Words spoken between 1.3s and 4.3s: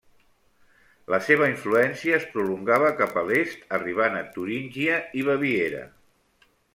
influència es prolongava cap a l'est arribant a